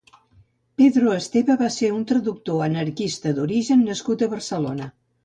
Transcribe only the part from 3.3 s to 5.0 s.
d'origen nascut a Barcelona.